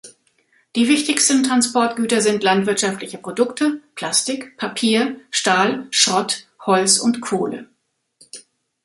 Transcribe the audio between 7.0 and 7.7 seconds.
Kohle.